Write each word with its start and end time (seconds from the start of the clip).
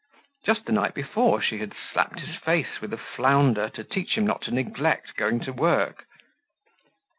Just 0.43 0.65
the 0.65 0.71
night 0.71 0.95
before 0.95 1.43
she 1.43 1.59
had 1.59 1.75
slapped 1.75 2.21
his 2.21 2.35
face 2.35 2.81
with 2.81 2.91
a 2.91 2.97
flounder 2.97 3.69
to 3.69 3.83
teach 3.83 4.17
him 4.17 4.25
not 4.25 4.41
to 4.41 4.51
neglect 4.51 5.15
going 5.15 5.39
to 5.41 5.53
work. 5.53 6.05